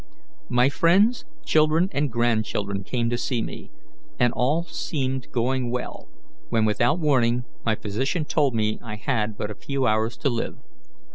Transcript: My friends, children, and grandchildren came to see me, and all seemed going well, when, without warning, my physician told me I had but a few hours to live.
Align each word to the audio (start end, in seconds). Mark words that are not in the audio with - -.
My 0.49 0.67
friends, 0.67 1.25
children, 1.45 1.87
and 1.91 2.11
grandchildren 2.11 2.83
came 2.83 3.07
to 3.11 3.19
see 3.19 3.39
me, 3.43 3.69
and 4.19 4.33
all 4.33 4.63
seemed 4.63 5.31
going 5.31 5.69
well, 5.69 6.07
when, 6.49 6.65
without 6.65 6.97
warning, 6.97 7.45
my 7.63 7.75
physician 7.75 8.25
told 8.25 8.55
me 8.55 8.79
I 8.81 8.95
had 8.95 9.37
but 9.37 9.51
a 9.51 9.55
few 9.55 9.85
hours 9.85 10.17
to 10.17 10.29
live. 10.31 10.55